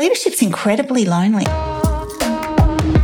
[0.00, 1.44] Leadership's incredibly lonely.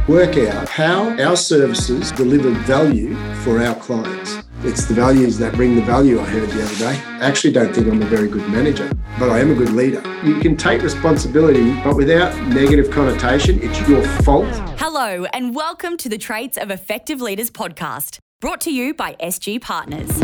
[0.08, 4.38] Work out how our services deliver value for our clients.
[4.62, 6.98] It's the values that bring the value, I heard the other day.
[7.04, 10.02] I actually don't think I'm a very good manager, but I am a good leader.
[10.24, 14.48] You can take responsibility, but without negative connotation, it's your fault.
[14.78, 19.60] Hello, and welcome to the Traits of Effective Leaders podcast, brought to you by SG
[19.60, 20.22] Partners.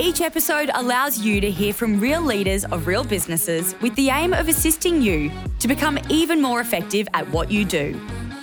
[0.00, 4.32] Each episode allows you to hear from real leaders of real businesses with the aim
[4.32, 5.28] of assisting you
[5.58, 7.94] to become even more effective at what you do.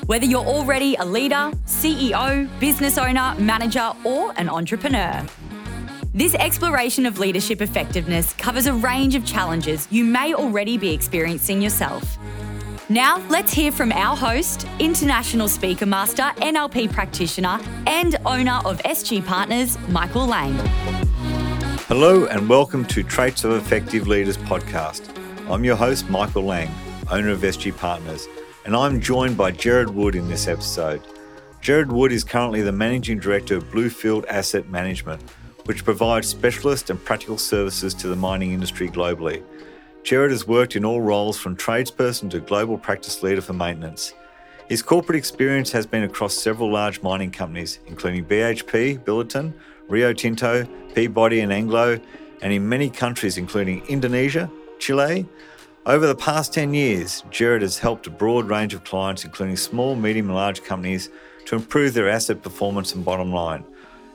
[0.05, 5.25] Whether you're already a leader, CEO, business owner, manager, or an entrepreneur.
[6.13, 11.61] This exploration of leadership effectiveness covers a range of challenges you may already be experiencing
[11.61, 12.17] yourself.
[12.89, 19.25] Now, let's hear from our host, international speaker master, NLP practitioner, and owner of SG
[19.25, 21.04] Partners, Michael Lang.
[21.87, 25.07] Hello, and welcome to Traits of Effective Leaders podcast.
[25.47, 26.71] I'm your host, Michael Lang,
[27.11, 28.27] owner of SG Partners,
[28.65, 31.03] and I'm joined by Jared Wood in this episode.
[31.61, 35.21] Jared Wood is currently the Managing Director of Bluefield Asset Management,
[35.65, 39.43] which provides specialist and practical services to the mining industry globally.
[40.01, 44.15] Jared has worked in all roles from tradesperson to global practice leader for maintenance.
[44.67, 49.53] His corporate experience has been across several large mining companies, including BHP, Billiton,
[49.87, 51.99] Rio Tinto, Peabody, and Anglo,
[52.41, 55.25] and in many countries, including Indonesia, Chile.
[55.85, 59.95] Over the past 10 years, Jared has helped a broad range of clients, including small,
[59.95, 61.09] medium, and large companies,
[61.45, 63.63] to improve their asset performance and bottom line.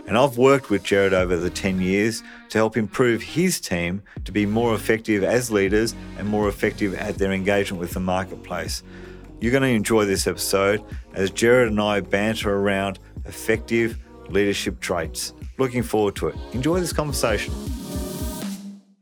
[0.06, 4.32] And I've worked with Jared over the 10 years to help improve his team to
[4.32, 8.82] be more effective as leaders and more effective at their engagement with the marketplace.
[9.40, 13.98] You're going to enjoy this episode as Jared and I banter around effective
[14.28, 15.32] leadership traits.
[15.60, 16.36] Looking forward to it.
[16.54, 17.52] Enjoy this conversation.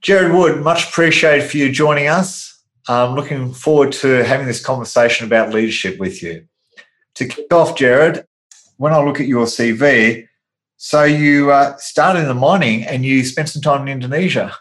[0.01, 2.65] Jared Wood, much appreciated for you joining us.
[2.89, 6.49] I'm looking forward to having this conversation about leadership with you.
[7.15, 8.27] To kick off, Jared,
[8.77, 10.27] when I look at your CV,
[10.77, 14.53] so you uh, started in the mining and you spent some time in Indonesia.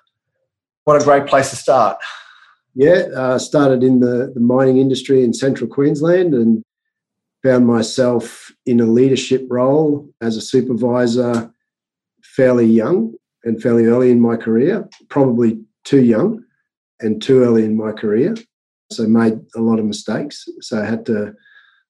[0.83, 1.97] What a great place to start.
[2.75, 6.61] Yeah, uh, started in the, the mining industry in central Queensland and
[7.41, 11.51] found myself in a leadership role as a supervisor
[12.37, 13.11] fairly young
[13.43, 16.43] and fairly early in my career, probably too young
[16.99, 18.35] and too early in my career.
[18.91, 20.47] So made a lot of mistakes.
[20.61, 21.33] So I had to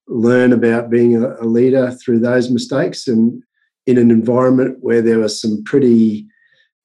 [0.07, 3.43] learn about being a, leader through those mistakes and
[3.85, 6.25] in an environment where there were some pretty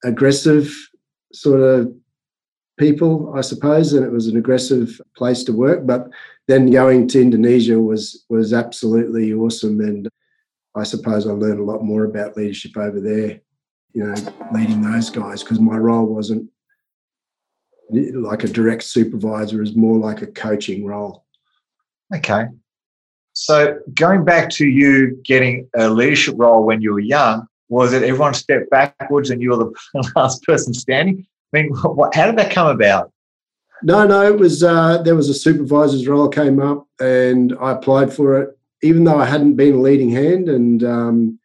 [0.04, 0.74] aggressive
[1.32, 1.92] sort of
[2.78, 5.86] people, I suppose, and it was an aggressive place to work.
[5.86, 6.08] But
[6.48, 10.08] then going to Indonesia was was absolutely awesome, and
[10.74, 13.40] I suppose I learned a lot more about leadership over there
[13.94, 14.14] you know,
[14.52, 16.48] leading those guys because my role wasn't
[17.90, 21.24] like a direct supervisor, is more like a coaching role.
[22.14, 22.46] Okay.
[23.34, 28.02] So going back to you getting a leadership role when you were young, was it
[28.02, 31.26] everyone stepped backwards and you were the last person standing?
[31.54, 33.12] I mean, what, how did that come about?
[33.82, 38.12] No, no, it was uh, there was a supervisor's role came up and I applied
[38.12, 41.40] for it, even though I hadn't been a leading hand, and um,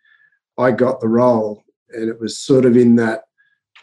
[0.58, 3.24] I got the role and it was sort of in that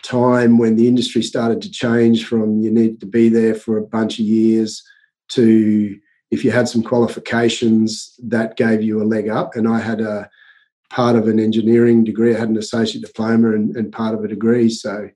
[0.03, 3.87] time when the industry started to change from you needed to be there for a
[3.87, 4.83] bunch of years
[5.29, 5.99] to
[6.31, 9.57] if you had some qualifications that gave you a leg up.
[9.57, 10.29] And i had a
[10.91, 14.29] part of an engineering degree i had an associate diploma and, and part of a
[14.29, 14.69] degree.
[14.69, 15.09] So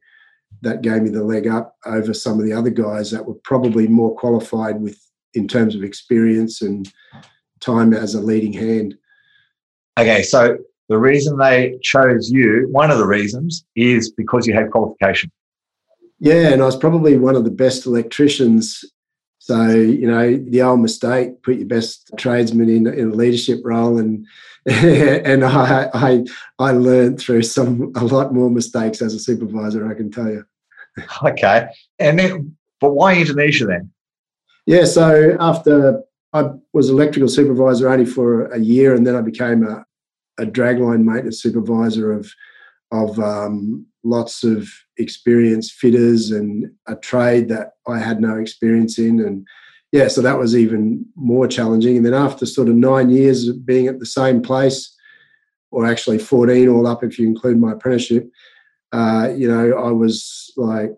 [0.62, 3.86] that gave me the leg up over some of the other guys that were probably
[3.86, 4.98] more qualified with
[5.34, 6.90] in terms of experience and
[7.60, 8.96] time as a leading hand.
[9.98, 10.56] Okay so
[10.88, 15.30] the reason they chose you, one of the reasons, is because you had qualification.
[16.18, 18.84] Yeah, and I was probably one of the best electricians.
[19.38, 23.98] So, you know, the old mistake, put your best tradesman in, in a leadership role
[23.98, 24.26] and
[24.66, 26.24] and I, I
[26.58, 30.44] I learned through some a lot more mistakes as a supervisor, I can tell you.
[31.22, 31.68] Okay.
[31.98, 33.90] And then but why Indonesia then?
[34.66, 39.66] Yeah, so after I was electrical supervisor only for a year and then I became
[39.66, 39.84] a,
[40.38, 42.32] a dragline maintenance supervisor of
[42.90, 49.20] of um, lots of experienced fitters and a trade that I had no experience in,
[49.20, 49.46] and
[49.92, 51.96] yeah, so that was even more challenging.
[51.96, 54.94] And then after sort of nine years of being at the same place,
[55.70, 58.30] or actually fourteen all up if you include my apprenticeship,
[58.92, 60.92] uh, you know, I was like,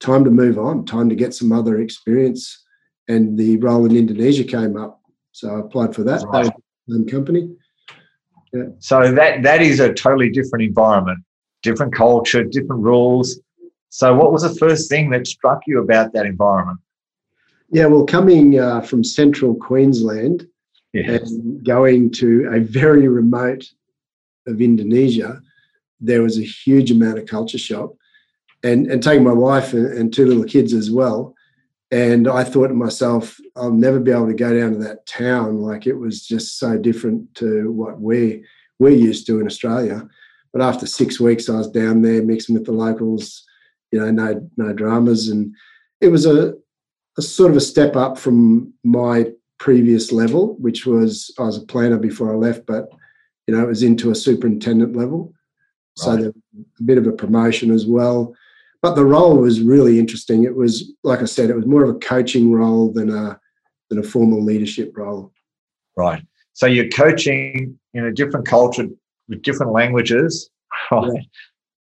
[0.00, 2.64] time to move on, time to get some other experience.
[3.08, 5.00] And the role in Indonesia came up,
[5.32, 6.22] so I applied for that.
[6.24, 6.50] Right.
[7.10, 7.54] company.
[8.52, 8.64] Yeah.
[8.78, 11.18] So that that is a totally different environment,
[11.62, 13.40] different culture, different rules.
[13.88, 16.78] So what was the first thing that struck you about that environment?
[17.70, 20.46] Yeah, well, coming uh, from central Queensland
[21.04, 21.30] Yes.
[21.30, 23.68] and going to a very remote
[24.46, 25.42] of Indonesia,
[26.00, 27.92] there was a huge amount of culture shock.
[28.62, 31.34] And, and taking my wife and, and two little kids as well.
[31.90, 35.60] And I thought to myself, I'll never be able to go down to that town.
[35.60, 38.44] Like it was just so different to what we
[38.78, 40.06] we're used to in Australia.
[40.52, 43.44] But after six weeks, I was down there mixing with the locals,
[43.92, 45.54] you know, no no dramas, and
[46.00, 46.54] it was a,
[47.18, 49.26] a sort of a step up from my
[49.58, 52.88] previous level, which was I was a planner before I left, but
[53.46, 55.32] you know, it was into a superintendent level.
[55.96, 56.20] So Right.
[56.20, 56.32] there
[56.80, 58.34] a bit of a promotion as well.
[58.82, 60.44] But the role was really interesting.
[60.44, 63.38] It was, like I said, it was more of a coaching role than a
[63.88, 65.32] than a formal leadership role.
[65.96, 66.22] Right.
[66.52, 68.86] So you're coaching in a different culture
[69.28, 70.50] with different languages,
[70.90, 71.26] right?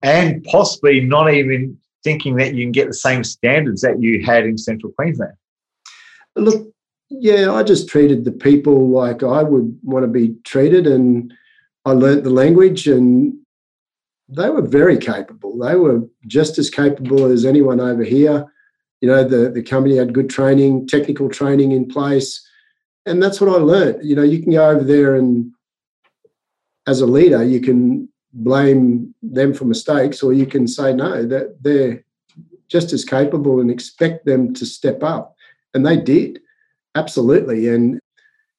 [0.03, 4.45] And possibly not even thinking that you can get the same standards that you had
[4.45, 5.35] in central Queensland.
[6.37, 6.73] Look,
[7.11, 11.33] yeah, I just treated the people like I would want to be treated, and
[11.85, 13.35] I learnt the language, and
[14.31, 15.59] they were very capable.
[15.59, 18.47] They were just as capable as anyone over here.
[19.00, 22.47] You know, the the company had good training, technical training in place,
[23.06, 24.05] and that's what I learnt.
[24.05, 25.53] You know, you can go over there and,
[26.87, 31.62] as a leader, you can blame them for mistakes, or you can say no, that
[31.62, 32.05] they're
[32.69, 35.35] just as capable and expect them to step up,
[35.75, 36.41] and they did
[36.94, 37.69] absolutely.
[37.69, 37.99] And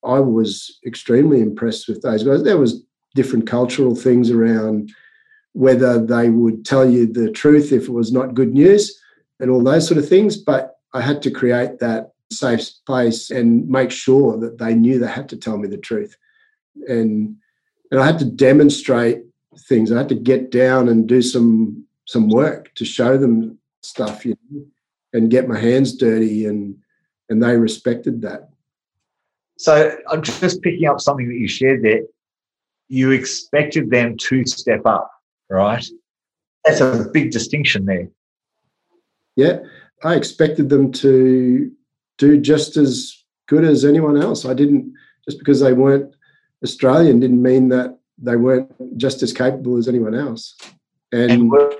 [0.03, 2.43] I was extremely impressed with those guys.
[2.43, 2.83] There was
[3.13, 4.91] different cultural things around
[5.53, 8.97] whether they would tell you the truth if it was not good news
[9.39, 10.37] and all those sort of things.
[10.37, 15.07] But I had to create that safe space and make sure that they knew they
[15.07, 16.15] had to tell me the truth.
[16.87, 17.35] And
[17.91, 19.23] and I had to demonstrate
[19.67, 19.91] things.
[19.91, 24.35] I had to get down and do some some work to show them stuff, you
[24.51, 24.65] know,
[25.13, 26.77] and get my hands dirty and
[27.29, 28.49] and they respected that.
[29.57, 32.01] So I'm just picking up something that you shared there.
[32.87, 35.09] You expected them to step up,
[35.51, 35.85] right?
[36.65, 38.07] That's a big distinction there.
[39.35, 39.59] Yeah,
[40.03, 41.71] I expected them to
[42.17, 44.45] do just as good as anyone else.
[44.45, 44.93] I didn't
[45.25, 46.15] just because they weren't
[46.63, 50.55] Australian didn't mean that they weren't just as capable as anyone else.
[51.11, 51.73] And, And were,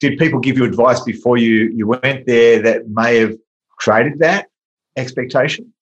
[0.00, 3.34] did people give you advice before you, you went there that may have
[3.78, 4.46] created that
[4.96, 5.72] expectation?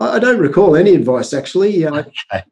[0.00, 1.86] I I don't recall any advice actually.
[1.86, 2.04] I uh,
[2.34, 2.44] Okay.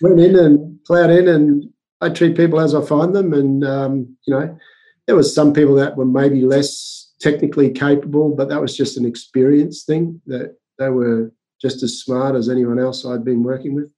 [0.00, 1.68] went in and plowed in, and
[2.00, 3.32] I treat people as I find them.
[3.32, 4.58] And um, you know,
[5.06, 9.06] there was some people that were maybe less technically capable, but that was just an
[9.06, 10.20] experience thing.
[10.26, 13.90] That they were just as smart as anyone else I'd been working with.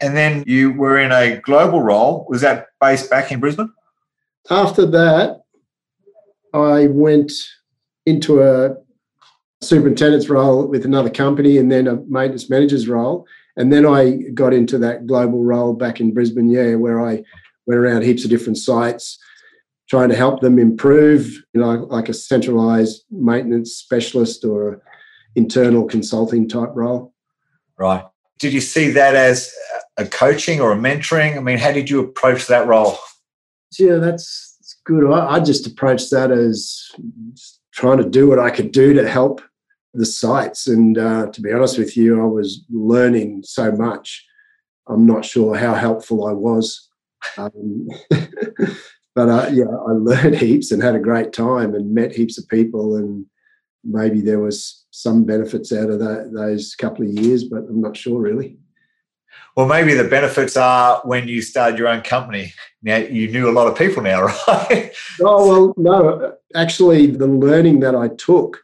[0.00, 2.26] And then you were in a global role.
[2.28, 3.72] Was that based back in Brisbane?
[4.50, 5.42] After that,
[6.52, 7.32] I went
[8.04, 8.76] into a
[9.60, 13.26] superintendent's role with another company and then a maintenance manager's role.
[13.56, 17.22] And then I got into that global role back in Brisbane, yeah, where I
[17.66, 19.18] went around heaps of different sites
[19.88, 24.82] trying to help them improve, you know, like a centralized maintenance specialist or
[25.34, 27.12] internal consulting type role.
[27.76, 28.02] Right.
[28.38, 29.52] Did you see that as
[29.98, 31.36] a coaching or a mentoring?
[31.36, 32.96] I mean, how did you approach that role?
[33.78, 35.12] Yeah, that's, that's good.
[35.12, 36.90] I, I just approached that as
[37.72, 39.42] trying to do what I could do to help
[39.94, 40.66] the sites.
[40.66, 44.26] And uh, to be honest with you, I was learning so much.
[44.88, 46.88] I'm not sure how helpful I was.
[47.36, 47.88] Um,
[49.14, 52.48] but uh, yeah, I learned heaps and had a great time and met heaps of
[52.48, 52.96] people.
[52.96, 53.26] And
[53.84, 57.96] maybe there was some benefits out of that, those couple of years, but I'm not
[57.96, 58.56] sure really.
[59.56, 62.54] Well, maybe the benefits are when you started your own company.
[62.82, 64.92] Now you knew a lot of people now, right?
[65.20, 68.58] Oh, well, no, actually, the learning that I took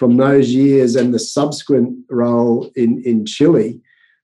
[0.00, 3.78] from those years and the subsequent role in, in Chile,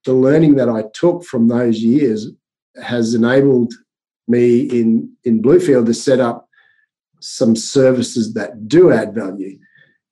[0.07, 2.31] the learning that I took from those years
[2.83, 3.75] has enabled
[4.27, 6.49] me in, in Bluefield to set up
[7.21, 9.59] some services that do add value.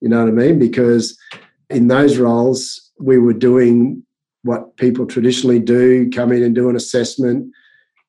[0.02, 0.59] You know what I mean?
[0.59, 1.18] Because
[1.71, 4.04] in those roles, we were doing
[4.42, 7.50] what people traditionally do come in and do an assessment.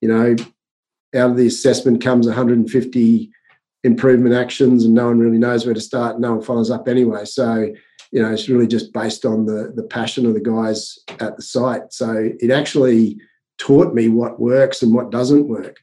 [0.01, 0.35] You know,
[1.15, 3.31] out of the assessment comes 150
[3.85, 6.19] improvement actions, and no one really knows where to start.
[6.19, 7.25] No one follows up anyway.
[7.25, 7.71] So,
[8.11, 11.41] you know, it's really just based on the the passion of the guys at the
[11.41, 11.93] site.
[11.93, 13.17] So it actually
[13.57, 15.77] taught me what works and what doesn't work.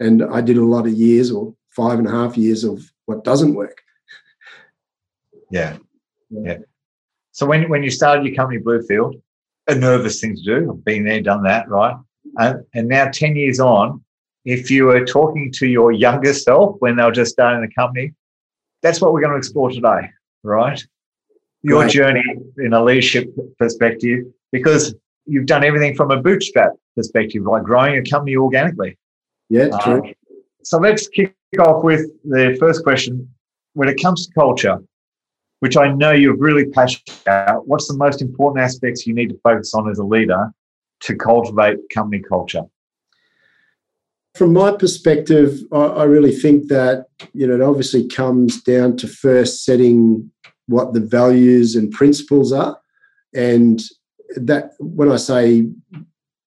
[0.00, 3.24] And I did a lot of years or five and a half years of what
[3.24, 3.80] doesn't work.
[5.50, 5.76] Yeah.
[6.30, 6.58] Yeah.
[7.32, 9.20] So when, when you started your company, Bluefield,
[9.66, 11.96] a nervous thing to do, I've been there, done that, right?
[12.38, 14.03] And, and now 10 years on,
[14.44, 18.12] if you were talking to your younger self when they were just starting the company,
[18.82, 20.10] that's what we're going to explore today,
[20.42, 20.84] right?
[21.64, 21.90] your right.
[21.90, 22.22] journey
[22.58, 28.02] in a leadership perspective because you've done everything from a bootstrap perspective, like growing a
[28.08, 28.98] company organically.
[29.48, 30.12] Yeah, uh, true.
[30.62, 33.28] so let's kick off with the first question.
[33.72, 34.78] When it comes to culture,
[35.60, 39.40] which I know you're really passionate about, what's the most important aspects you need to
[39.42, 40.52] focus on as a leader
[41.00, 42.62] to cultivate company culture?
[44.34, 49.06] From my perspective, I, I really think that you know it obviously comes down to
[49.06, 50.30] first setting
[50.66, 52.78] what the values and principles are,
[53.32, 53.80] and
[54.36, 55.68] that when I say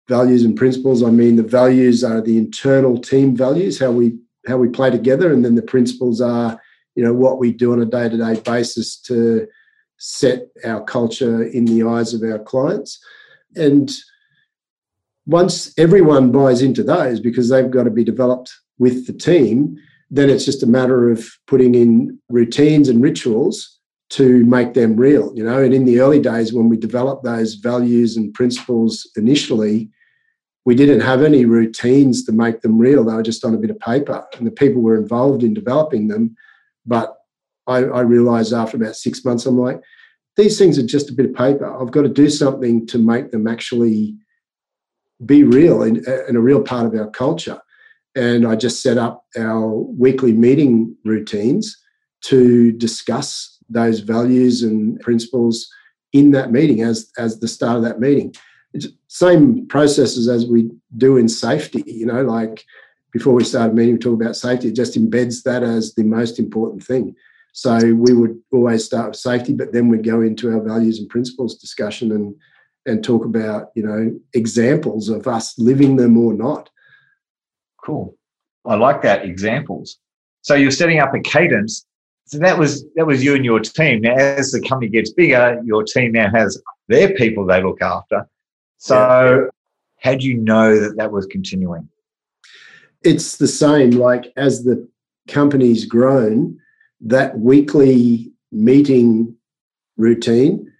[0.07, 4.57] values and principles, I mean the values are the internal team values, how we how
[4.57, 6.59] we play together, and then the principles are
[6.95, 9.45] you know what we do on a day to day basis to
[9.97, 13.03] set our culture in the eyes of our clients,
[13.57, 13.91] and
[15.25, 19.77] once everyone buys into those because they've got to be developed with the team,
[20.09, 25.33] then it's just a matter of putting in routines and rituals to make them real,
[25.35, 25.63] you know.
[25.63, 29.89] And in the early days, when we developed those values and principles initially,
[30.65, 33.03] we didn't have any routines to make them real.
[33.03, 36.09] They were just on a bit of paper, and the people were involved in developing
[36.09, 36.35] them.
[36.85, 37.15] But
[37.65, 39.81] I, I realized after about six months, I'm like,
[40.35, 41.65] these things are just a bit of paper.
[41.65, 44.15] I've got to do something to make them actually
[45.25, 47.59] be real and, and a real part of our culture.
[48.15, 51.75] And I just set up our weekly meeting routines
[52.25, 55.67] to discuss those values and principles
[56.13, 58.33] in that meeting as as the start of that meeting.
[58.73, 61.83] It's same processes as we do in safety.
[61.85, 62.63] You know, like
[63.11, 64.69] before we start a meeting, we talk about safety.
[64.69, 67.15] It just embeds that as the most important thing.
[67.53, 71.07] So we would always start with safety, but then we'd go into our values and
[71.07, 72.35] principles discussion and
[72.85, 76.69] and talk about you know examples of us living them or not.
[77.83, 78.15] Cool.
[78.65, 79.97] I like that examples.
[80.41, 81.85] So you're setting up a cadence.
[82.25, 84.01] So that was that was you and your team.
[84.01, 88.27] Now as the company gets bigger your team now has their people they look after.
[88.77, 89.47] So yeah.
[89.99, 91.89] how do you know that that was continuing?
[93.03, 94.87] It's the same like as the
[95.27, 96.59] company's grown
[97.01, 99.35] that weekly meeting
[99.97, 100.71] routine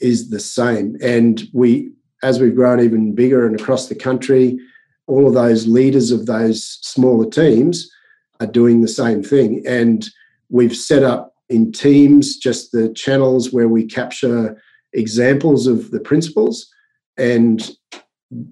[0.00, 0.96] is the same.
[1.02, 1.90] And we,
[2.22, 4.58] as we've grown even bigger and across the country,
[5.06, 7.90] all of those leaders of those smaller teams
[8.40, 9.62] are doing the same thing.
[9.66, 10.06] And
[10.48, 14.60] we've set up in teams just the channels where we capture
[14.92, 16.70] examples of the principles
[17.16, 17.70] and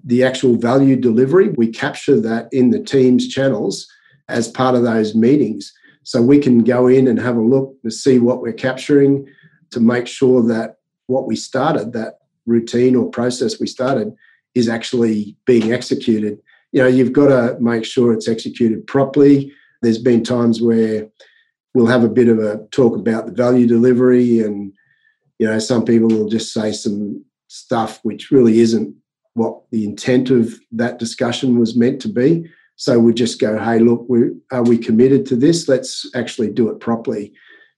[0.05, 1.49] the actual value delivery.
[1.49, 3.87] We capture that in the team's channels
[4.29, 5.73] as part of those meetings.
[6.03, 9.27] So we can go in and have a look to see what we're capturing
[9.71, 10.75] to make sure that
[11.07, 14.13] what we started, that routine or process we started,
[14.55, 16.39] is actually being executed.
[16.71, 19.51] You know, you've got to make sure it's executed properly.
[19.81, 21.07] There's been times where
[21.73, 24.73] we'll have a bit of a talk about the value delivery, and
[25.39, 28.95] you know, some people will just say some stuff which really isn't
[29.33, 32.47] what the intent of that discussion was meant to be.
[32.75, 35.67] So we just go, hey, look, we, are we committed to this?
[35.67, 37.33] Let's actually do it properly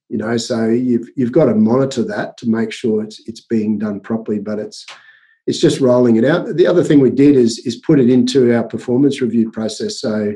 [0.09, 3.77] you know so you've you've got to monitor that to make sure it's it's being
[3.77, 4.85] done properly but it's
[5.47, 6.55] it's just rolling it out.
[6.55, 9.99] The other thing we did is is put it into our performance review process.
[9.99, 10.35] So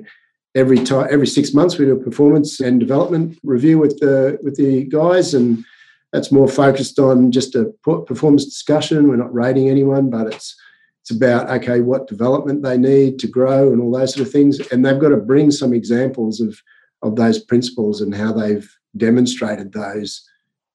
[0.55, 4.55] every time every six months we do a performance and development review with the with
[4.55, 5.63] the guys and
[6.11, 9.07] that's more focused on just a performance discussion.
[9.07, 10.55] We're not rating anyone but it's
[11.01, 14.59] it's about okay what development they need to grow and all those sort of things.
[14.71, 16.61] And they've got to bring some examples of
[17.01, 20.27] of those principles and how they've demonstrated those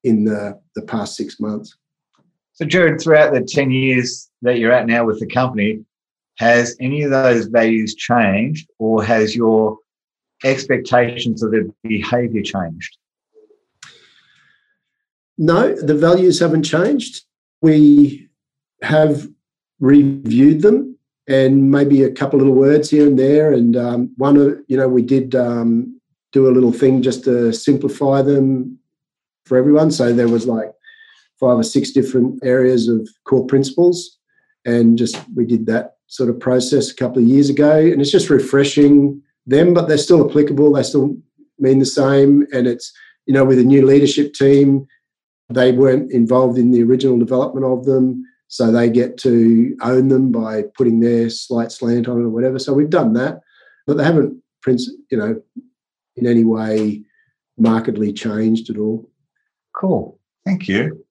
[0.03, 1.75] in the, the past six months.
[2.53, 5.83] So, Jared, throughout the 10 years that you're at now with the company,
[6.37, 9.77] has any of those values changed or has your
[10.43, 12.97] expectations of the behavior changed?
[15.37, 17.23] No, the values haven't changed.
[17.61, 18.29] We
[18.81, 19.27] have
[19.79, 23.51] reviewed them and maybe a couple little words here and there.
[23.51, 25.94] And um, one of, you know, we did um,
[26.35, 28.77] do a little thing just to simplify them
[29.45, 29.89] for everyone.
[29.89, 30.69] So there was like
[31.39, 34.19] five or six different areas of core principles,
[34.65, 38.11] and just we did that sort of process a couple of years ago, and it's
[38.11, 40.73] just refreshing them, but they're still applicable.
[40.73, 41.15] They still
[41.57, 42.91] mean the same, and it's
[43.27, 44.85] you know with a new leadership team,
[45.49, 48.23] they weren't involved in the original development of them.
[48.47, 52.59] So they get to own them by putting their slight slant on it or whatever.
[52.59, 53.39] So we've done that,
[53.87, 54.37] but they haven't,
[54.67, 55.41] you know,
[56.15, 57.03] in any way
[57.57, 59.09] markedly changed at all.
[59.73, 60.19] Cool.
[60.45, 61.03] Thank you.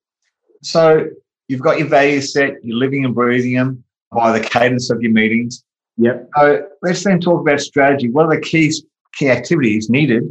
[0.61, 1.07] So
[1.47, 5.11] you've got your values set, you're living and breathing them by the cadence of your
[5.11, 5.63] meetings.
[5.97, 6.29] Yep.
[6.37, 8.09] So let's then talk about strategy.
[8.09, 8.73] What are the key,
[9.13, 10.23] key activities needed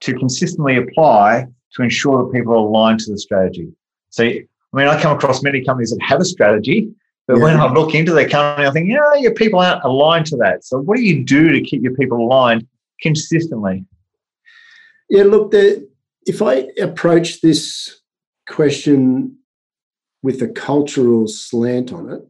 [0.00, 3.68] to consistently apply to ensure that people are aligned to the strategy?
[4.10, 6.90] So, I mean, I come across many companies that have a strategy,
[7.26, 7.42] but yeah.
[7.42, 10.64] when I look into their company, I think, yeah, your people aren't aligned to that.
[10.64, 12.66] So, what do you do to keep your people aligned
[13.00, 13.84] consistently?
[15.12, 15.86] Yeah, look, the,
[16.24, 18.00] if I approach this
[18.48, 19.36] question
[20.22, 22.22] with a cultural slant on it,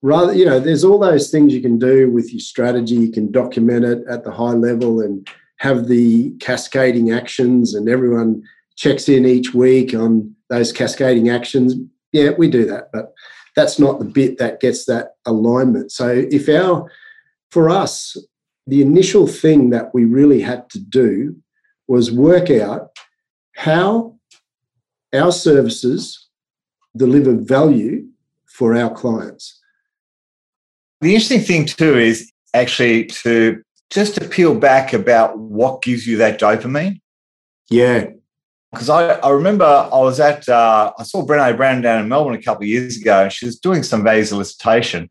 [0.00, 2.94] rather, you know, there's all those things you can do with your strategy.
[2.94, 8.44] You can document it at the high level and have the cascading actions, and everyone
[8.76, 11.74] checks in each week on those cascading actions.
[12.12, 13.12] Yeah, we do that, but
[13.56, 15.90] that's not the bit that gets that alignment.
[15.90, 16.88] So if our,
[17.50, 18.16] for us,
[18.68, 21.34] the initial thing that we really had to do
[21.86, 22.90] was work out
[23.56, 24.16] how
[25.12, 26.28] our services
[26.96, 28.06] deliver value
[28.46, 29.60] for our clients.
[31.00, 36.16] The interesting thing too is actually to just to peel back about what gives you
[36.16, 37.00] that dopamine.
[37.70, 38.06] Yeah.
[38.72, 42.34] Because I, I remember I was at, uh, I saw Brene Brown down in Melbourne
[42.34, 45.10] a couple of years ago, and she was doing some value solicitation.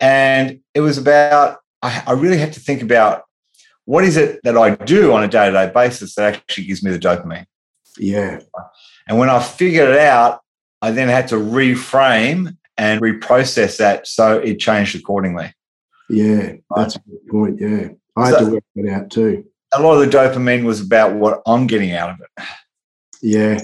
[0.00, 3.22] And it was about, I, I really had to think about
[3.90, 6.80] what is it that I do on a day to day basis that actually gives
[6.80, 7.44] me the dopamine.
[7.98, 8.38] Yeah.
[9.08, 10.42] And when I figured it out,
[10.80, 15.52] I then had to reframe and reprocess that so it changed accordingly.
[16.08, 17.60] Yeah, that's a good point.
[17.60, 17.88] Yeah.
[18.16, 19.44] I had to work that out too.
[19.74, 22.44] A lot of the dopamine was about what I'm getting out of it.
[23.22, 23.60] Yeah.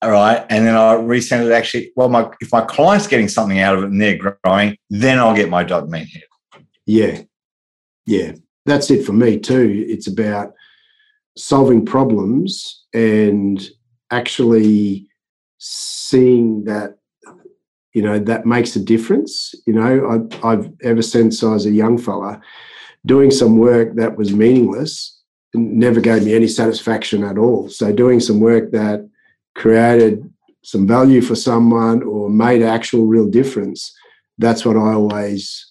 [0.00, 0.46] All right.
[0.48, 3.82] And then I resend it actually, well, my if my client's getting something out of
[3.82, 6.22] it and they're growing, then I'll get my dopamine hit.
[6.86, 7.22] Yeah.
[8.06, 8.34] Yeah.
[8.66, 9.84] That's it for me too.
[9.88, 10.52] It's about
[11.36, 13.68] solving problems and
[14.10, 15.08] actually
[15.58, 16.96] seeing that
[17.94, 19.54] you know that makes a difference.
[19.66, 22.40] You know I, have ever since i was a young fella
[23.06, 25.18] doing some work that was meaningless
[25.54, 27.68] never gave me any satisfaction at all.
[27.68, 29.08] So doing some work that
[29.56, 30.22] created
[30.62, 33.92] some value for someone or made actual real difference
[34.38, 35.70] that's what i always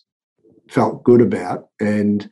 [0.69, 1.67] felt good about.
[1.80, 2.30] And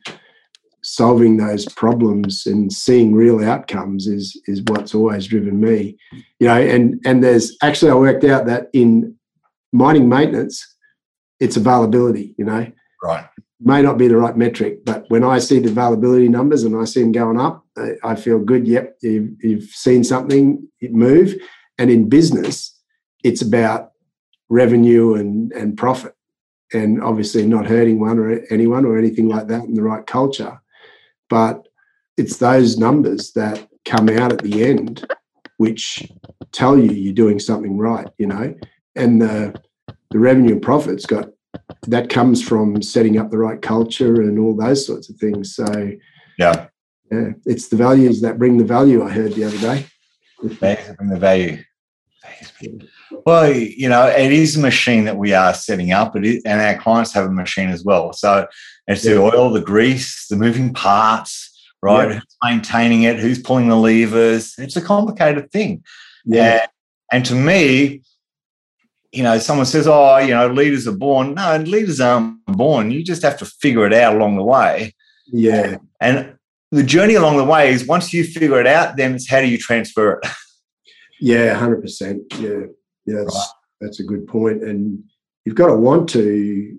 [0.88, 5.98] solving those problems and seeing real outcomes is is what's always driven me.
[6.40, 9.14] You know and and there's actually i worked out that in
[9.72, 10.66] mining maintenance
[11.40, 12.70] it's availability you know?
[13.02, 13.26] Right.
[13.60, 16.84] May not be the right metric but when i see the availability numbers and i
[16.84, 21.34] see them going up i, I feel good yep you've, you've seen something move.
[21.78, 22.74] And in business
[23.24, 23.92] it's about
[24.48, 26.14] revenue and and profit
[26.72, 30.60] and obviously not hurting one or anyone or anything like that in the right culture
[31.28, 31.66] but
[32.16, 35.06] it's those numbers that come out at the end
[35.58, 36.08] which
[36.52, 38.54] tell you you're doing something right, you know,
[38.96, 39.54] and the
[40.10, 41.28] the revenue and profits got
[41.86, 45.54] that comes from setting up the right culture and all those sorts of things.
[45.54, 45.92] So
[46.38, 46.68] yeah,
[47.10, 49.04] yeah, it's the values that bring the value.
[49.04, 49.86] I heard the other day.
[50.38, 51.62] Bring the value.
[53.24, 56.60] Well, you know, it is a machine that we are setting up, it is, and
[56.60, 58.12] our clients have a machine as well.
[58.12, 58.46] So
[58.86, 59.14] it's yeah.
[59.14, 62.08] the oil, the grease, the moving parts, right?
[62.08, 62.14] Yeah.
[62.14, 63.18] Who's maintaining it?
[63.18, 64.54] Who's pulling the levers?
[64.58, 65.84] It's a complicated thing.
[66.24, 66.62] Yeah.
[66.62, 66.70] And,
[67.12, 68.02] and to me,
[69.12, 72.90] you know, someone says, "Oh, you know, leaders are born." No, leaders aren't born.
[72.90, 74.94] You just have to figure it out along the way.
[75.26, 75.76] Yeah.
[76.00, 76.36] And
[76.70, 79.48] the journey along the way is once you figure it out, then it's how do
[79.48, 80.30] you transfer it?
[81.20, 82.22] Yeah, hundred percent.
[82.38, 82.66] Yeah,
[83.06, 83.46] yeah, that's, right.
[83.80, 84.62] that's a good point.
[84.62, 85.02] And
[85.44, 86.78] you've got to want to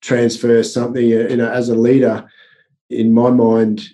[0.00, 1.06] transfer something.
[1.06, 2.28] You know, as a leader,
[2.90, 3.88] in my mind,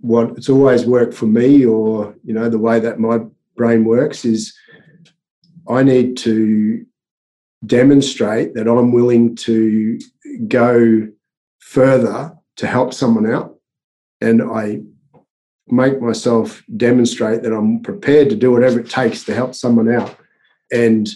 [0.00, 3.20] what it's always worked for me, or you know, the way that my
[3.56, 4.54] brain works is,
[5.68, 6.84] I need to
[7.64, 9.98] demonstrate that I'm willing to
[10.48, 11.08] go
[11.60, 13.56] further to help someone out,
[14.20, 14.80] and I
[15.72, 20.14] make myself demonstrate that I'm prepared to do whatever it takes to help someone out.
[20.70, 21.08] And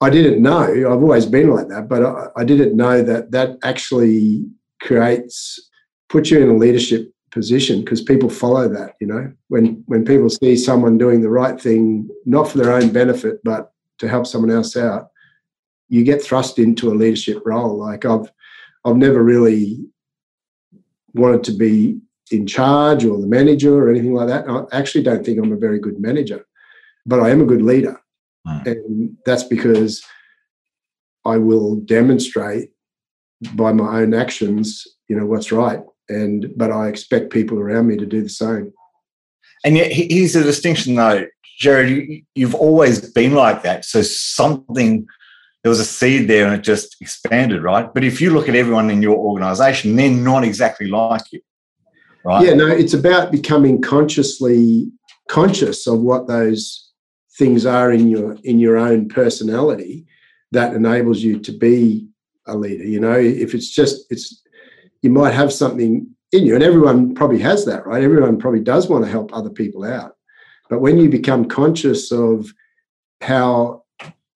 [0.00, 3.56] I didn't know, I've always been like that, but I, I didn't know that that
[3.62, 4.44] actually
[4.80, 5.70] creates,
[6.08, 10.28] puts you in a leadership position because people follow that, you know, when, when people
[10.28, 14.50] see someone doing the right thing, not for their own benefit, but to help someone
[14.50, 15.10] else out,
[15.88, 17.78] you get thrust into a leadership role.
[17.78, 18.28] Like I've,
[18.84, 19.86] I've never really
[21.14, 24.48] wanted to be in charge or the manager or anything like that.
[24.48, 26.44] I actually don't think I'm a very good manager,
[27.06, 28.00] but I am a good leader.
[28.46, 28.66] Mm.
[28.66, 30.02] And that's because
[31.24, 32.70] I will demonstrate
[33.54, 35.80] by my own actions, you know, what's right.
[36.08, 38.72] And but I expect people around me to do the same.
[39.64, 41.26] And yet here's the distinction though,
[41.58, 43.84] Jared, you, you've always been like that.
[43.84, 45.06] So something
[45.62, 47.92] there was a seed there and it just expanded, right?
[47.92, 51.40] But if you look at everyone in your organization, they're not exactly like you.
[52.24, 52.46] Right.
[52.46, 54.90] Yeah, no, it's about becoming consciously
[55.28, 56.90] conscious of what those
[57.36, 60.06] things are in your in your own personality
[60.52, 62.08] that enables you to be
[62.46, 62.84] a leader.
[62.84, 64.42] You know, if it's just it's
[65.02, 68.02] you might have something in you, and everyone probably has that, right?
[68.02, 70.16] Everyone probably does want to help other people out.
[70.70, 72.50] But when you become conscious of
[73.20, 73.84] how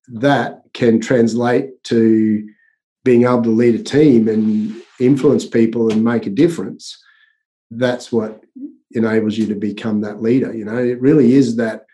[0.09, 2.47] that can translate to
[3.05, 7.03] being able to lead a team and influence people and make a difference,
[7.71, 8.43] that's what
[8.93, 10.55] enables you to become that leader.
[10.55, 11.85] You know, it really is that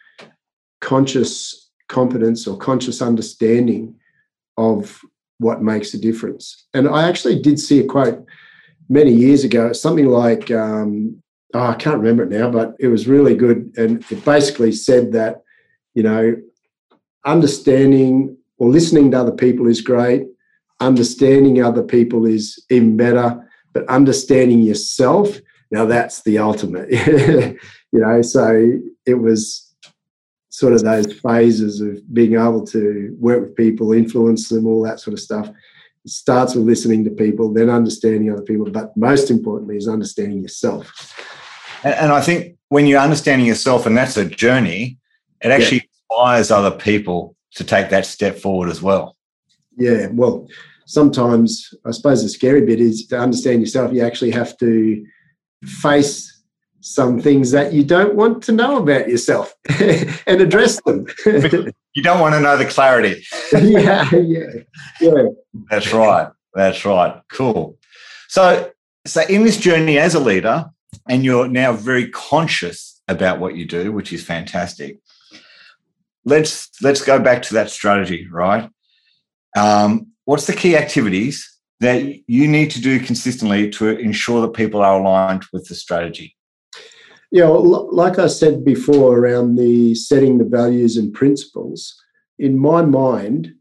[0.80, 3.94] conscious competence or conscious understanding
[4.56, 5.00] of
[5.38, 6.66] what makes a difference.
[6.74, 8.24] And I actually did see a quote
[8.88, 11.20] many years ago, something like, um,
[11.54, 13.72] oh, I can't remember it now, but it was really good.
[13.76, 15.42] And it basically said that,
[15.94, 16.36] you know,
[17.24, 20.26] understanding or listening to other people is great,
[20.80, 25.40] understanding other people is even better, but understanding yourself,
[25.74, 26.88] now that's the ultimate.
[27.92, 29.74] you know, so it was
[30.48, 35.00] sort of those phases of being able to work with people, influence them, all that
[35.00, 35.48] sort of stuff.
[35.48, 40.42] It starts with listening to people, then understanding other people, but most importantly is understanding
[40.42, 40.86] yourself.
[41.82, 44.98] And, I think when you're understanding yourself, and that's a journey,
[45.42, 46.16] it actually yeah.
[46.16, 49.16] inspires other people to take that step forward as well.
[49.76, 50.46] Yeah, well,
[50.86, 55.04] sometimes I suppose the scary bit is to understand yourself, you actually have to
[55.66, 56.30] face
[56.80, 61.06] some things that you don't want to know about yourself and address them.
[61.26, 63.24] you don't want to know the clarity.
[63.52, 64.46] yeah, yeah,
[65.00, 65.24] yeah.
[65.70, 66.28] That's right.
[66.52, 67.22] That's right.
[67.30, 67.78] Cool.
[68.28, 68.70] So,
[69.06, 70.66] so in this journey as a leader,
[71.08, 75.00] and you're now very conscious about what you do, which is fantastic.
[76.26, 78.70] Let's let's go back to that strategy, right?
[79.56, 81.53] Um, what's the key activities
[81.84, 86.36] that you need to do consistently to ensure that people are aligned with the strategy?
[87.30, 91.94] Yeah, well, like I said before, around the setting the values and principles,
[92.38, 93.54] in my mind,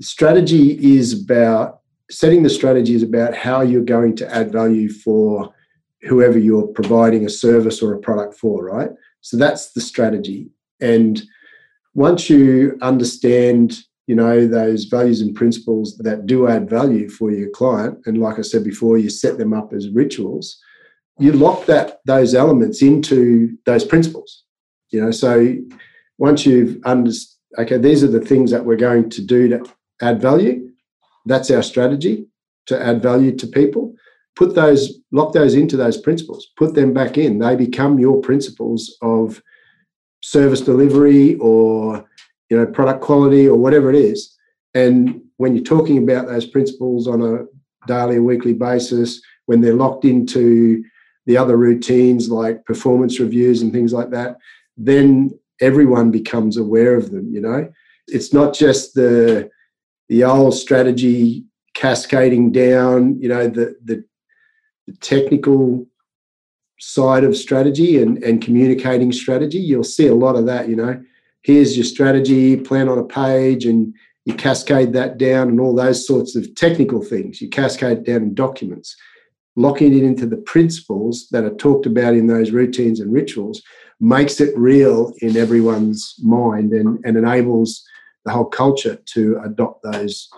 [0.00, 5.52] strategy is about setting the strategy is about how you're going to add value for
[6.02, 8.90] whoever you're providing a service or a product for, right?
[9.22, 10.50] So that's the strategy.
[10.80, 11.22] And
[11.94, 17.50] once you understand, you know, those values and principles that do add value for your
[17.50, 20.58] client, and like I said before, you set them up as rituals,
[21.18, 24.44] you lock that those elements into those principles.
[24.90, 25.56] You know, so
[26.18, 29.64] once you've understood, okay, these are the things that we're going to do to
[30.00, 30.70] add value.
[31.24, 32.26] That's our strategy
[32.66, 33.94] to add value to people.
[34.36, 36.48] Put those, lock those into those principles.
[36.56, 37.38] Put them back in.
[37.38, 39.42] They become your principles of
[40.22, 42.04] service delivery or
[42.50, 44.36] you know product quality or whatever it is.
[44.74, 47.44] And when you're talking about those principles on a
[47.86, 50.84] daily or weekly basis, when they're locked into
[51.26, 54.36] the other routines like performance reviews and things like that,
[54.76, 55.30] then
[55.60, 57.32] everyone becomes aware of them.
[57.32, 57.72] You know,
[58.06, 59.50] it's not just the
[60.08, 63.20] the old strategy cascading down.
[63.20, 64.04] You know, the the,
[64.86, 65.86] the technical
[66.78, 69.58] side of strategy and, and communicating strategy.
[69.58, 70.68] You'll see a lot of that.
[70.68, 71.02] You know,
[71.46, 76.04] here's your strategy plan on a page, and you cascade that down, and all those
[76.04, 77.40] sorts of technical things.
[77.40, 78.96] You cascade down in documents
[79.56, 83.62] locking it into the principles that are talked about in those routines and rituals
[84.00, 87.82] makes it real in everyone's mind and, and enables
[88.26, 90.28] the whole culture to adopt those,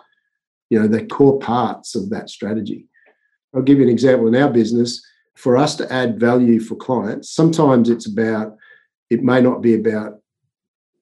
[0.70, 2.86] you know, the core parts of that strategy.
[3.54, 5.02] I'll give you an example in our business.
[5.34, 8.56] For us to add value for clients, sometimes it's about,
[9.10, 10.17] it may not be about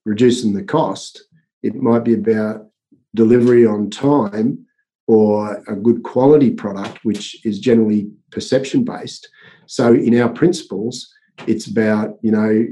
[0.06, 1.22] reducing the cost,
[1.62, 2.68] it might be about
[3.14, 4.64] delivery on time
[5.06, 9.28] or a good quality product, which is generally perception based.
[9.66, 11.12] So in our principles,
[11.46, 12.66] it's about, you know,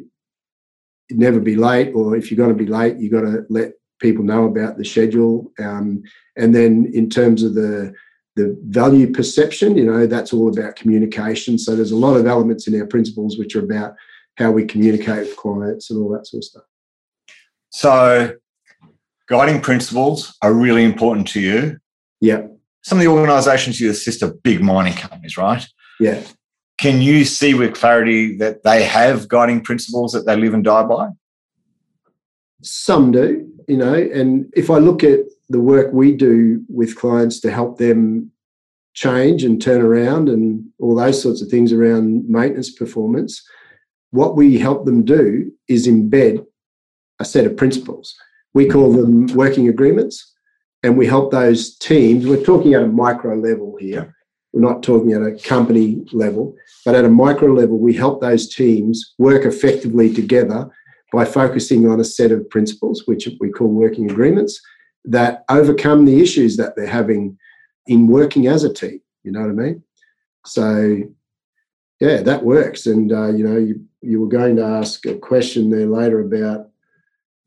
[1.11, 4.25] never be late, or if you're going to be late, you've got to let people
[4.25, 5.53] know about the schedule.
[5.59, 6.03] Um,
[6.37, 7.93] and then in terms of the
[8.37, 11.57] the value perception, you know, that's all about communication.
[11.57, 13.95] So there's a lot of elements in our principles which are about
[14.39, 16.65] how we communicate with clients and all that sort of stuff.
[17.75, 18.37] So
[19.27, 21.79] guiding principles are really important to you.
[22.21, 22.47] Yeah.
[22.83, 25.67] Some of the organisations you assist are big mining companies, right?
[25.99, 26.23] Yeah.
[26.79, 30.85] Can you see with clarity that they have guiding principles that they live and die
[30.85, 31.09] by?
[32.63, 37.41] Some do, you know, and if I look at the work we do with clients
[37.41, 38.31] to help them
[38.93, 43.43] change and turn around and all those sorts of things around maintenance performance,
[44.13, 46.47] what we help them do is embed
[47.25, 48.15] a set of principles.
[48.53, 50.33] We call them working agreements
[50.83, 52.27] and we help those teams.
[52.27, 54.15] We're talking at a micro level here.
[54.53, 58.55] We're not talking at a company level, but at a micro level, we help those
[58.55, 60.71] teams work effectively together
[61.13, 64.61] by focusing on a set of principles, which we call working agreements,
[65.05, 67.37] that overcome the issues that they're having
[67.87, 69.01] in working as a team.
[69.25, 69.83] You know what I mean?
[70.47, 71.03] So,
[72.01, 72.87] yeah, that works.
[72.87, 76.69] And, uh, you know, you, you were going to ask a question there later about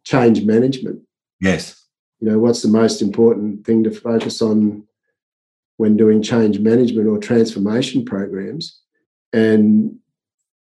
[0.07, 1.01] change management.
[1.41, 1.85] Yes.
[2.19, 4.87] You know, what's the most important thing to focus on
[5.75, 8.79] when doing change management or transformation programs?
[9.33, 9.97] And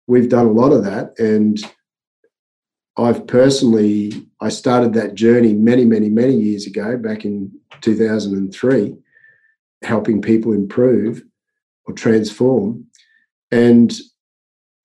[0.09, 1.19] we've done a lot of that.
[1.19, 1.59] And
[2.97, 8.97] I've personally, I started that journey many, many, many years ago, back in 2003,
[9.83, 11.23] helping people improve
[11.85, 12.87] or transform.
[13.53, 13.95] And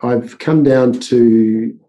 [0.01, 1.79] I've come down to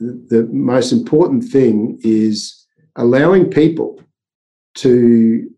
[0.00, 4.00] the most important thing is allowing people
[4.76, 5.48] to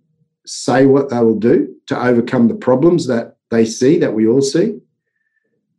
[0.46, 4.40] say what they will do to overcome the problems that they see, that we all
[4.40, 4.79] see,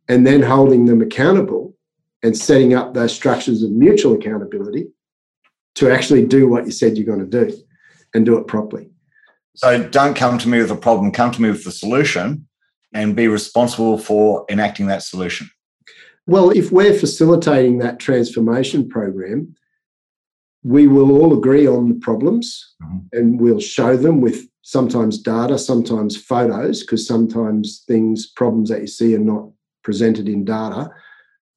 [0.08, 1.76] and then holding them accountable
[2.24, 4.88] and setting up those structures of mutual accountability
[5.76, 7.58] to actually do what you said you're going to do
[8.14, 8.90] and do it properly.
[9.56, 12.48] So don't come to me with a problem, come to me with the solution
[12.94, 15.50] and be responsible for enacting that solution.
[16.28, 19.56] Well, if we're facilitating that transformation program,
[20.64, 22.98] we will all agree on the problems mm-hmm.
[23.14, 28.88] and we'll show them with sometimes data, sometimes photos, because sometimes things, problems that you
[28.88, 29.50] see are not
[29.84, 30.90] presented in data.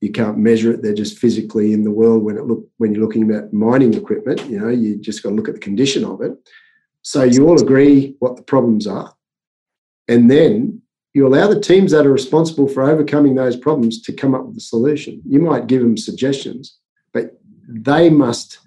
[0.00, 2.24] You can't measure it; they're just physically in the world.
[2.24, 5.34] When it look when you're looking at mining equipment, you know, you just got to
[5.34, 6.32] look at the condition of it.
[7.02, 9.14] So you all agree what the problems are,
[10.08, 10.82] and then
[11.14, 14.56] you allow the teams that are responsible for overcoming those problems to come up with
[14.56, 15.22] a solution.
[15.24, 16.76] You might give them suggestions,
[17.12, 18.58] but they must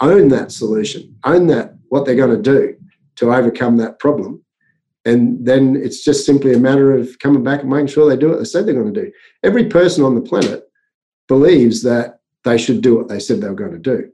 [0.00, 2.76] own that solution, own that what they're going to do
[3.16, 4.44] to overcome that problem.
[5.04, 8.30] And then it's just simply a matter of coming back and making sure they do
[8.30, 9.12] what they said they're going to do.
[9.44, 10.64] Every person on the planet
[11.28, 14.10] believes that they should do what they said they were going to do.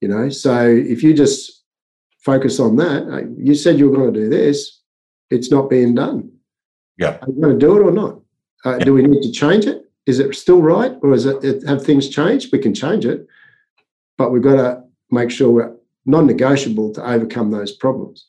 [0.00, 1.64] You know, so if you just
[2.20, 4.77] focus on that, uh, you said you were going to do this,
[5.30, 6.30] it's not being done.
[6.98, 7.18] Yeah.
[7.22, 8.20] Are you going to do it or not?
[8.64, 8.84] Uh, yeah.
[8.84, 9.84] Do we need to change it?
[10.06, 12.50] Is it still right, or is it have things changed?
[12.50, 13.26] We can change it,
[14.16, 18.26] but we've got to make sure we're non-negotiable to overcome those problems.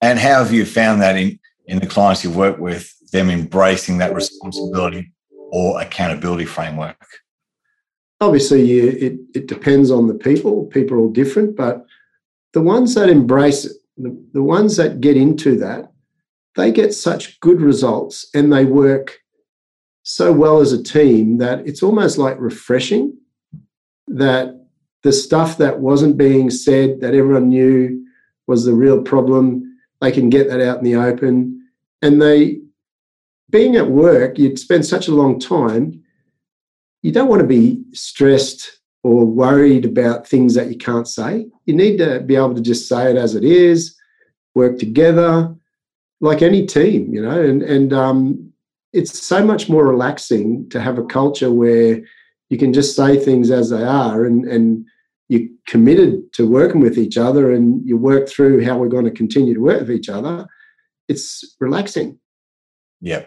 [0.00, 3.98] And how have you found that in, in the clients you've worked with, them embracing
[3.98, 5.12] that responsibility
[5.52, 6.96] or accountability framework?
[8.20, 10.66] Obviously, you, it, it depends on the people.
[10.66, 11.86] People are all different, but
[12.52, 15.91] the ones that embrace it, the, the ones that get into that,
[16.56, 19.18] they get such good results and they work
[20.02, 23.16] so well as a team that it's almost like refreshing
[24.08, 24.54] that
[25.02, 28.04] the stuff that wasn't being said that everyone knew
[28.46, 29.68] was the real problem
[30.00, 31.64] they can get that out in the open.
[32.02, 32.58] And they,
[33.50, 36.02] being at work, you'd spend such a long time,
[37.02, 41.46] you don't want to be stressed or worried about things that you can't say.
[41.66, 43.96] You need to be able to just say it as it is,
[44.54, 45.54] work together,
[46.22, 48.52] like any team, you know, and, and um,
[48.92, 52.00] it's so much more relaxing to have a culture where
[52.48, 54.86] you can just say things as they are and, and
[55.28, 59.10] you're committed to working with each other and you work through how we're going to
[59.10, 60.46] continue to work with each other,
[61.08, 62.18] it's relaxing.
[63.00, 63.24] Yeah.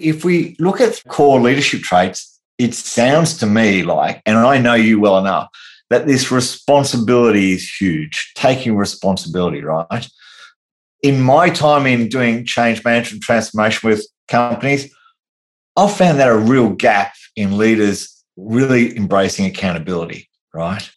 [0.00, 4.74] If we look at core leadership traits, it sounds to me like, and I know
[4.74, 5.48] you well enough,
[5.90, 10.08] that this responsibility is huge, taking responsibility, right?
[11.04, 14.92] In my time in doing change management transformation with companies,
[15.76, 20.88] I've found that a real gap in leaders really embracing accountability right?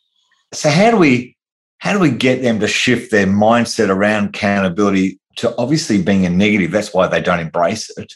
[0.54, 1.36] So how do we
[1.80, 6.30] how do we get them to shift their mindset around accountability to obviously being a
[6.30, 6.72] negative?
[6.72, 8.14] That's why they don't embrace it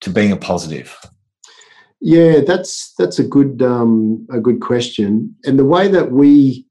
[0.00, 0.96] to being a positive.
[2.00, 5.36] Yeah, that's that's a good um, a good question.
[5.44, 6.66] And the way that we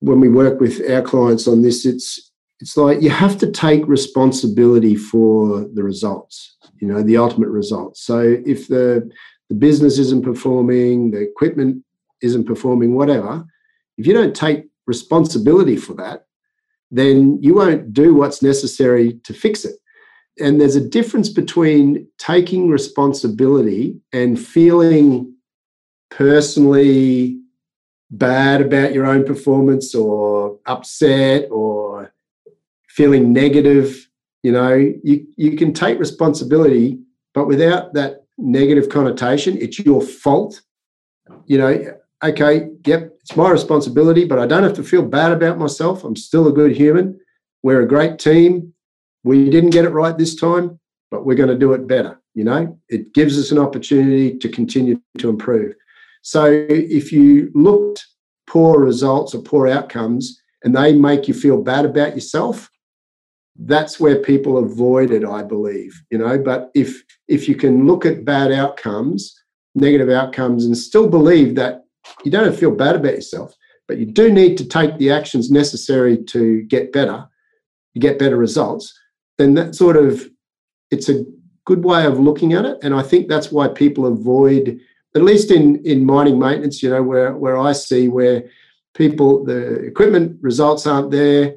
[0.00, 2.25] when we work with our clients on this, it's
[2.60, 8.02] it's like you have to take responsibility for the results, you know, the ultimate results.
[8.02, 9.10] So if the
[9.48, 11.84] the business isn't performing, the equipment
[12.20, 13.44] isn't performing, whatever,
[13.96, 16.26] if you don't take responsibility for that,
[16.90, 19.76] then you won't do what's necessary to fix it.
[20.38, 25.34] And there's a difference between taking responsibility and feeling
[26.10, 27.38] personally
[28.10, 32.12] bad about your own performance or upset or
[32.96, 34.08] feeling negative.
[34.42, 36.98] You know, you, you can take responsibility,
[37.34, 40.62] but without that negative connotation, it's your fault.
[41.46, 45.58] You know, okay, yep, it's my responsibility, but I don't have to feel bad about
[45.58, 46.04] myself.
[46.04, 47.20] I'm still a good human.
[47.62, 48.72] We're a great team.
[49.24, 50.78] We didn't get it right this time,
[51.10, 52.20] but we're going to do it better.
[52.34, 55.74] You know, it gives us an opportunity to continue to improve.
[56.22, 58.06] So if you looked
[58.46, 62.70] poor results or poor outcomes and they make you feel bad about yourself,
[63.60, 66.00] that's where people avoid it, I believe.
[66.10, 69.34] You know, but if if you can look at bad outcomes,
[69.74, 71.84] negative outcomes, and still believe that
[72.24, 73.54] you don't feel bad about yourself,
[73.88, 77.26] but you do need to take the actions necessary to get better,
[77.94, 78.92] you get better results,
[79.38, 80.28] then that sort of
[80.90, 81.24] it's a
[81.64, 82.78] good way of looking at it.
[82.82, 84.78] And I think that's why people avoid,
[85.14, 88.44] at least in in mining maintenance, you know, where where I see where
[88.94, 91.56] people the equipment results aren't there.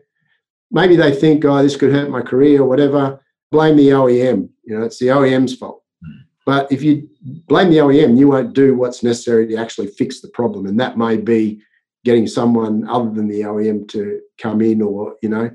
[0.72, 3.24] Maybe they think, oh, this could hurt my career or whatever.
[3.52, 4.50] Blame the OEM.
[4.64, 5.84] You know, it's the OEM's fault.
[6.04, 6.22] Hmm.
[6.46, 10.30] But if you blame the OEM, you won't do what's necessary to actually fix the
[10.30, 10.68] problem.
[10.68, 11.62] And that may be
[12.06, 15.50] getting someone other than the OEM to come in or, you know.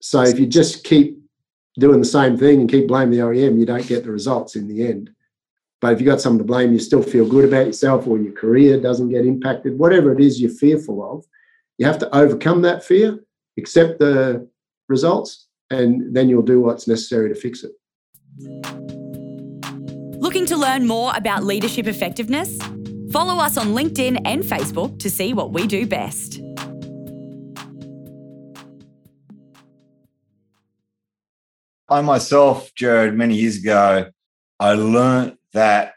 [0.00, 1.20] So if you just keep
[1.78, 4.68] doing the same thing and keep blaming the OEM, you don't get the results in
[4.68, 5.10] the end.
[5.80, 8.32] But if you've got someone to blame, you still feel good about yourself or your
[8.32, 11.24] career doesn't get impacted, whatever it is you're fearful of,
[11.78, 13.18] you have to overcome that fear,
[13.56, 14.48] accept the
[14.88, 17.72] results, and then you'll do what's necessary to fix it.
[20.20, 22.58] Looking to learn more about leadership effectiveness?
[23.10, 26.40] Follow us on LinkedIn and Facebook to see what we do best.
[31.88, 34.10] I myself, Jared, many years ago,
[34.60, 35.94] I learned that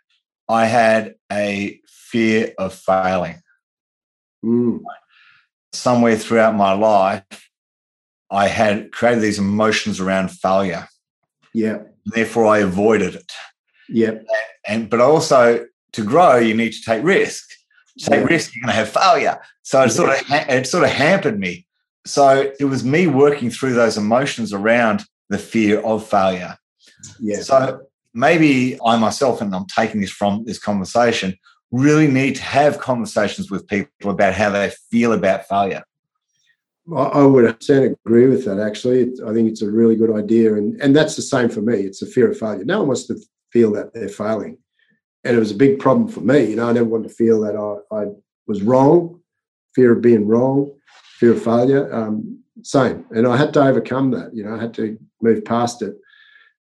[0.49, 3.35] I had a fear of failing.
[4.43, 4.79] Mm.
[5.73, 7.23] Somewhere throughout my life,
[8.29, 10.87] I had created these emotions around failure.
[11.53, 11.79] Yeah.
[12.05, 13.31] Therefore, I avoided it.
[13.89, 14.19] Yeah.
[14.67, 17.49] And but also to grow, you need to take risk.
[17.99, 18.25] To take Yeah.
[18.25, 19.39] risk, you're going to have failure.
[19.63, 21.65] So it sort of it sort of hampered me.
[22.05, 26.57] So it was me working through those emotions around the fear of failure.
[27.19, 27.41] Yeah.
[27.41, 27.81] So
[28.13, 31.37] maybe I myself, and I'm taking this from this conversation,
[31.73, 35.83] really need to have conversations with people about how they feel about failure.
[36.95, 38.59] I would 100% agree with that.
[38.59, 41.77] Actually, I think it's a really good idea, and and that's the same for me.
[41.81, 42.63] It's a fear of failure.
[42.65, 43.17] No one wants to
[43.51, 44.57] feel that they're failing,
[45.23, 46.43] and it was a big problem for me.
[46.51, 48.05] You know, I never wanted to feel that I, I
[48.47, 49.21] was wrong,
[49.73, 50.71] fear of being wrong,
[51.19, 51.91] fear of failure.
[51.93, 54.35] Um, same, and I had to overcome that.
[54.35, 55.95] You know, I had to move past it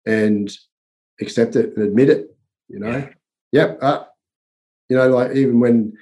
[0.05, 0.51] and
[1.21, 2.35] accept it and admit it.
[2.67, 3.09] You know, Yeah.
[3.53, 3.79] yep.
[3.81, 4.03] Uh,
[4.89, 5.97] you know, like even when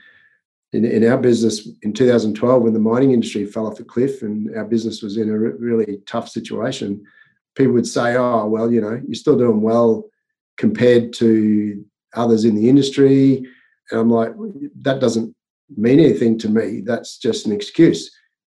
[0.73, 4.56] in, in our business in 2012 when the mining industry fell off the cliff and
[4.56, 7.02] our business was in a re- really tough situation
[7.56, 10.04] people would say oh well you know you're still doing well
[10.58, 11.84] compared to
[12.15, 13.38] others in the industry.
[13.91, 14.34] And i'm like
[14.82, 15.34] that doesn't
[15.76, 16.82] mean anything to me.
[16.82, 18.10] That's just an excuse.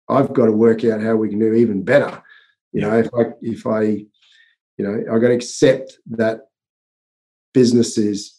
[0.08, 2.22] I've got to work out how we can do even better.
[2.72, 6.42] You know if i if i you know i got to accept that
[7.54, 8.39] businesses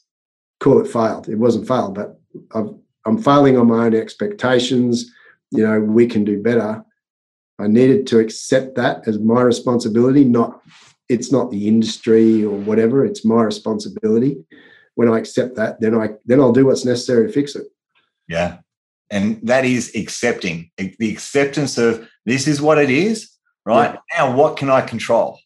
[0.60, 2.20] call it failed it wasn't failed but
[2.54, 2.70] I've
[3.06, 5.10] I'm failing on my own expectations.
[5.50, 6.84] You know, we can do better.
[7.58, 10.60] I needed to accept that as my responsibility, not
[11.08, 14.44] it's not the industry or whatever, it's my responsibility.
[14.94, 17.66] When I accept that, then I then I'll do what's necessary to fix it.
[18.28, 18.58] Yeah.
[19.10, 23.28] And that is accepting the acceptance of this is what it is,
[23.66, 23.98] right?
[24.16, 25.40] Now, what can I control?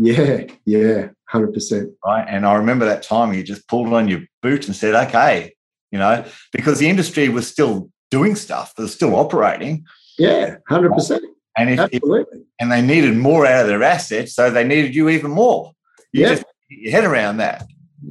[0.00, 1.90] Yeah, yeah, hundred percent.
[2.04, 2.24] Right.
[2.28, 5.54] And I remember that time you just pulled on your boot and said, okay,
[5.90, 9.84] you know, because the industry was still doing stuff, they're still operating.
[10.18, 11.24] Yeah, hundred percent.
[11.56, 12.40] And if, if Absolutely.
[12.60, 15.72] and they needed more out of their assets, so they needed you even more.
[16.12, 16.28] You Yeah.
[16.28, 17.64] just get your head around that.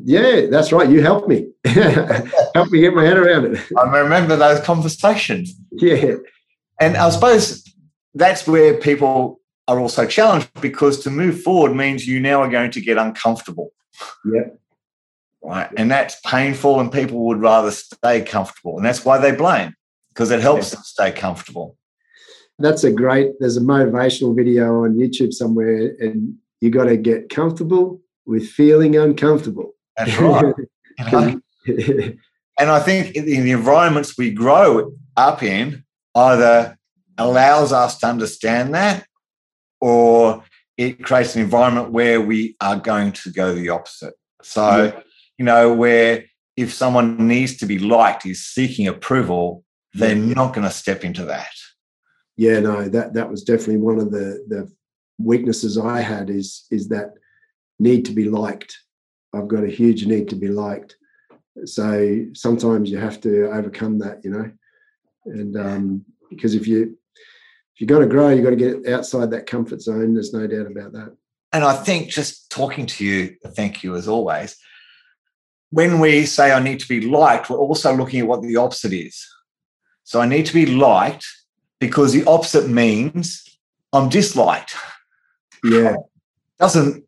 [0.04, 0.90] Yeah, that's right.
[0.90, 1.48] You helped me.
[1.66, 3.64] help me get my head around it.
[3.78, 5.56] I remember those conversations.
[5.72, 6.16] Yeah,
[6.82, 7.64] And I suppose
[8.14, 12.72] that's where people are also challenged because to move forward means you now are going
[12.72, 13.72] to get uncomfortable.
[14.26, 14.50] Yeah.
[15.44, 15.70] Right.
[15.78, 18.78] And that's painful, and people would rather stay comfortable.
[18.78, 19.76] And that's why they blame
[20.10, 21.78] because it helps them stay comfortable.
[22.60, 23.34] that's a great.
[23.40, 28.96] There's a motivational video on YouTube somewhere, and you got to get comfortable with feeling
[28.96, 29.74] uncomfortable.
[29.96, 30.54] That's right.
[31.12, 32.14] You know?
[32.60, 35.84] And I think in the environments we grow up in
[36.16, 36.78] either
[37.18, 39.07] allows us to understand that
[39.82, 40.44] or
[40.78, 44.14] it creates an environment where we are going to go the opposite.
[44.44, 45.02] So, Yeah.
[45.38, 46.26] you know, where
[46.56, 49.64] if someone needs to be liked, is seeking approval,
[49.94, 51.50] they're not going to step into that.
[52.36, 54.72] yeah, no, that that was definitely one of the the
[55.18, 57.10] weaknesses I had is is that
[57.80, 58.78] need to be liked.
[59.34, 60.96] I've got a huge need to be liked.
[61.66, 64.52] So sometimes you have to overcome that, you know,
[65.26, 66.98] and um, because if you
[67.78, 70.16] if you've got to grow, you've got to get outside that comfort zone.
[70.16, 71.16] There's no doubt about that.
[71.54, 74.58] And I think just talking to you, thank you as always.
[75.70, 78.94] when we say I need to be liked, we're also looking at what the opposite
[78.94, 79.24] is.
[80.06, 81.28] So I need to be liked
[81.80, 83.60] because the opposite means
[83.94, 84.76] I'm disliked.
[85.64, 85.98] Yeah.
[86.58, 87.04] Doesn't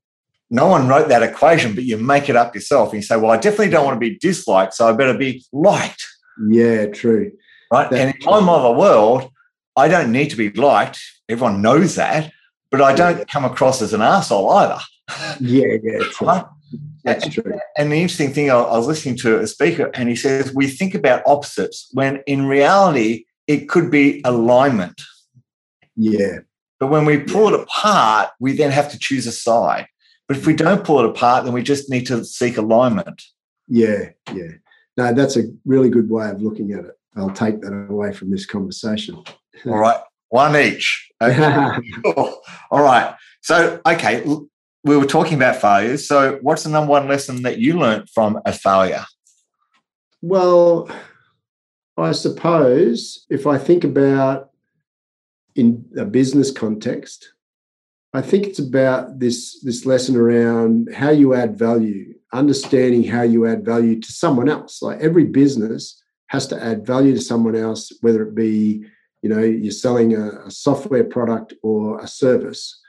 [0.52, 3.32] no one wrote that equation, but you make it up yourself and you say, Well,
[3.32, 6.06] I definitely don't want to be disliked, so I better be liked.
[6.48, 7.32] Yeah, true.
[7.72, 7.90] Right.
[7.90, 9.32] That's and in my mother world,
[9.80, 11.00] I don't need to be liked.
[11.30, 12.32] Everyone knows that,
[12.72, 14.80] but I don't come across as an asshole either.
[15.40, 16.04] Yeah, yeah.
[16.22, 16.46] Right?
[17.04, 17.58] That's true.
[17.78, 20.68] And the interesting thing, I I was listening to a speaker, and he says we
[20.68, 25.02] think about opposites when in reality it could be alignment.
[25.96, 26.40] Yeah,
[26.80, 29.88] But when we pull it apart, we then have to choose a side.
[30.28, 33.22] But if we don't pull it apart, then we just need to seek alignment.
[33.68, 34.52] yeah, yeah.
[34.98, 36.96] No, that's a really good way of looking at it.
[37.16, 39.16] I'll take that away from this conversation.
[39.66, 40.00] All right,
[40.30, 41.10] one each.
[41.22, 41.92] Okay.
[42.04, 42.42] Cool.
[42.72, 43.14] All right.
[43.42, 44.24] So, okay,
[44.84, 46.08] we were talking about failures.
[46.08, 49.06] So, what's the number one lesson that you learned from a failure?
[50.22, 50.90] Well,
[51.98, 54.52] I suppose if I think about
[55.56, 57.34] in a business context,
[58.14, 63.46] I think it's about this this lesson around how you add value, understanding how you
[63.46, 64.82] add value to someone else.
[64.82, 68.86] Like every business has to add value to someone else, whether it be
[69.22, 72.80] you know you're selling a, a software product or a service,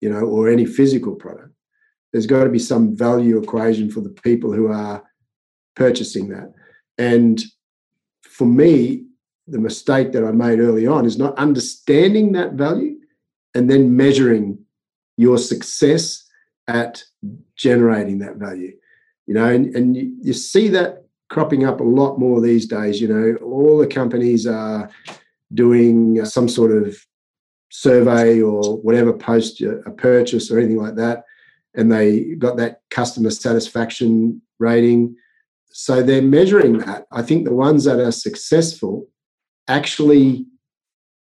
[0.00, 1.50] you know, or any physical product.
[2.12, 5.02] There's got to be some value equation for the people who are
[5.74, 6.52] purchasing that.
[6.98, 7.42] And
[8.22, 9.06] for me,
[9.46, 12.96] the mistake that I made early on is not understanding that value
[13.54, 14.58] and then measuring
[15.16, 16.24] your success
[16.68, 17.02] at
[17.56, 18.76] generating that value.
[19.26, 23.00] You know, and, and you, you see that cropping up a lot more these days.
[23.00, 24.90] You know, all the companies are
[25.54, 26.96] doing some sort of
[27.70, 31.24] survey or whatever post uh, a purchase or anything like that.
[31.74, 35.16] And they got that customer satisfaction rating.
[35.70, 37.06] So they're measuring that.
[37.10, 39.08] I think the ones that are successful
[39.68, 40.46] actually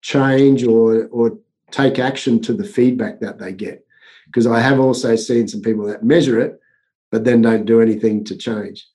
[0.02, 1.38] change or or
[1.70, 3.84] take action to the feedback that they get.
[4.26, 6.60] Because I have also seen some people that measure it,
[7.12, 8.88] but then don't do anything to change.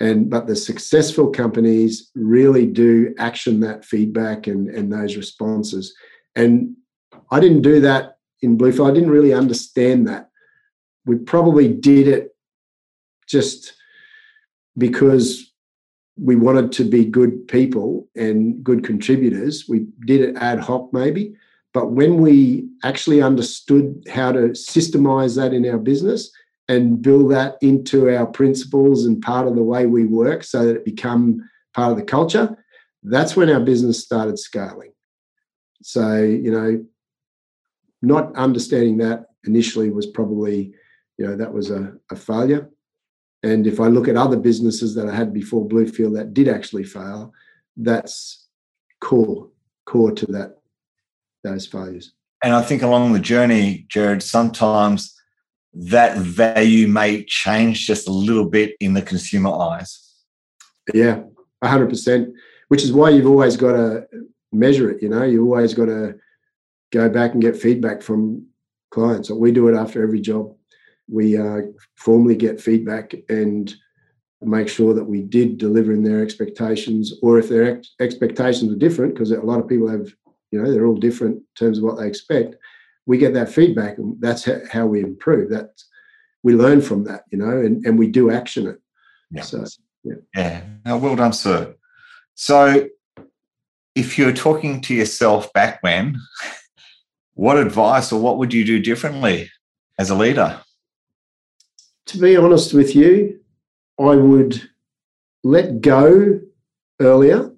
[0.00, 5.94] And but the successful companies really do action that feedback and, and those responses.
[6.34, 6.74] And
[7.30, 8.90] I didn't do that in Bluefield.
[8.90, 10.30] I didn't really understand that.
[11.04, 12.34] We probably did it
[13.28, 13.74] just
[14.78, 15.52] because
[16.16, 19.66] we wanted to be good people and good contributors.
[19.68, 21.34] We did it ad hoc, maybe.
[21.72, 26.30] But when we actually understood how to systemize that in our business
[26.70, 30.76] and build that into our principles and part of the way we work so that
[30.76, 31.42] it become
[31.74, 32.56] part of the culture,
[33.02, 34.92] that's when our business started scaling.
[35.82, 36.84] So, you know,
[38.02, 40.72] not understanding that initially was probably,
[41.18, 42.70] you know, that was a, a failure.
[43.42, 46.84] And if I look at other businesses that I had before Bluefield that did actually
[46.84, 47.32] fail,
[47.76, 48.46] that's
[49.00, 49.48] core,
[49.86, 50.58] core to that
[51.42, 52.12] those failures.
[52.44, 55.19] And I think along the journey, Jared, sometimes
[55.72, 60.14] that value may change just a little bit in the consumer eyes.
[60.92, 61.22] Yeah,
[61.62, 62.34] hundred percent.
[62.68, 64.06] Which is why you've always got to
[64.52, 65.02] measure it.
[65.02, 66.14] You know, you always got to
[66.92, 68.46] go back and get feedback from
[68.90, 69.30] clients.
[69.30, 70.54] We do it after every job.
[71.08, 71.62] We uh,
[71.96, 73.72] formally get feedback and
[74.40, 78.76] make sure that we did deliver in their expectations, or if their ex- expectations are
[78.76, 80.12] different, because a lot of people have,
[80.50, 82.54] you know, they're all different in terms of what they expect.
[83.06, 85.50] We get that feedback, and that's ha- how we improve.
[85.50, 85.70] That
[86.42, 88.78] we learn from that, you know, and, and we do action it.
[89.30, 89.42] Yeah.
[89.42, 89.64] So
[90.34, 90.62] Yeah.
[90.84, 91.74] No, well done, sir.
[92.34, 92.88] So
[93.94, 96.16] if you're talking to yourself back when,
[97.34, 99.50] what advice or what would you do differently
[99.98, 100.60] as a leader?
[102.10, 103.38] to be honest with you,
[103.96, 104.68] I would
[105.44, 106.40] let go
[107.00, 107.52] earlier.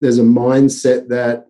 [0.00, 1.48] There's a mindset that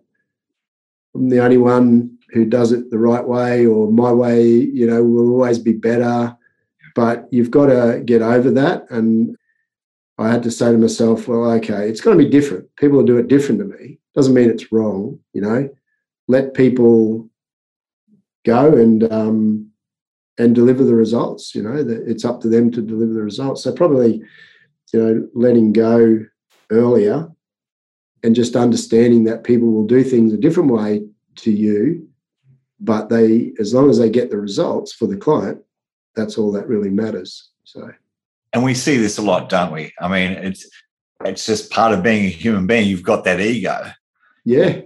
[1.13, 5.03] I'm the only one who does it the right way, or my way, you know,
[5.03, 6.35] will always be better.
[6.95, 8.89] But you've got to get over that.
[8.89, 9.37] And
[10.17, 12.75] I had to say to myself, well, okay, it's going to be different.
[12.75, 13.99] People will do it different to me.
[14.15, 15.69] Doesn't mean it's wrong, you know.
[16.27, 17.29] Let people
[18.45, 19.69] go and um,
[20.37, 21.53] and deliver the results.
[21.53, 23.63] You know, that it's up to them to deliver the results.
[23.63, 24.21] So probably,
[24.91, 26.25] you know, letting go
[26.71, 27.29] earlier
[28.23, 31.05] and just understanding that people will do things a different way
[31.37, 32.06] to you,
[32.79, 35.61] but they, as long as they get the results for the client,
[36.15, 37.49] that's all that really matters.
[37.63, 37.91] So,
[38.53, 39.93] And we see this a lot, don't we?
[39.99, 40.67] I mean, it's
[41.25, 42.87] it's just part of being a human being.
[42.87, 43.91] You've got that ego,
[44.45, 44.81] yeah,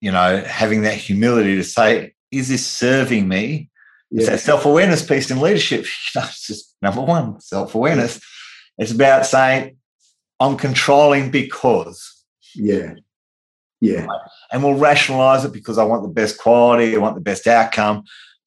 [0.00, 3.70] you know, having that humility to say, is this serving me?
[4.10, 5.84] It's that self-awareness piece in leadership.
[6.14, 8.20] You know, it's just number one, self-awareness.
[8.78, 9.76] It's about saying,
[10.38, 12.24] I'm controlling because.
[12.54, 12.94] Yeah.
[13.80, 14.06] Yeah.
[14.52, 18.04] And we'll rationalize it because I want the best quality, I want the best outcome.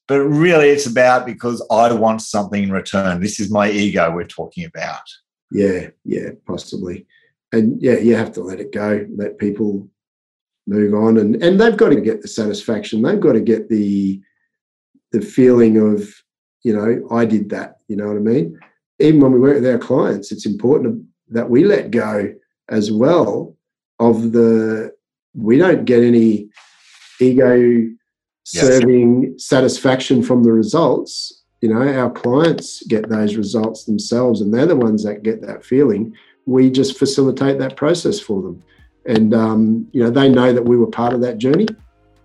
[0.07, 3.21] But really, it's about because I want something in return.
[3.21, 5.03] This is my ego we're talking about.
[5.51, 7.05] Yeah, yeah, possibly.
[7.51, 9.87] And yeah, you have to let it go, let people
[10.65, 11.17] move on.
[11.17, 13.03] And and they've got to get the satisfaction.
[13.03, 14.19] They've got to get the
[15.11, 16.07] the feeling of,
[16.63, 17.77] you know, I did that.
[17.87, 18.59] You know what I mean?
[18.99, 22.33] Even when we work with our clients, it's important that we let go
[22.69, 23.55] as well
[23.99, 24.91] of the
[25.35, 26.49] we don't get any
[27.19, 27.87] ego
[28.43, 29.45] serving yes.
[29.45, 31.43] satisfaction from the results.
[31.61, 35.65] You know our clients get those results themselves and they're the ones that get that
[35.65, 36.15] feeling.
[36.45, 38.63] We just facilitate that process for them.
[39.05, 41.67] And um, you know they know that we were part of that journey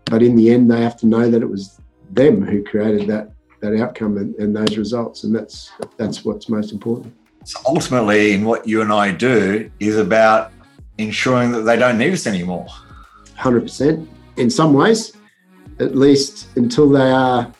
[0.06, 1.80] but in the end they have to know that it was
[2.10, 3.30] them who created that
[3.60, 5.24] that outcome and, and those results.
[5.24, 7.14] And that's that's what's most important.
[7.44, 10.50] So ultimately in what you and i do is about
[10.96, 12.66] ensuring that they don't need us anymore
[13.36, 14.06] 100%
[14.36, 15.12] in some ways,
[15.80, 17.52] at least until they are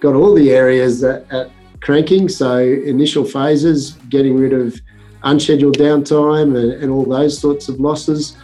[0.00, 1.50] got all the areas at, at
[1.80, 2.28] cranking.
[2.28, 4.80] So initial phases, getting rid of
[5.22, 8.36] unscheduled downtime and, and all those sorts of losses.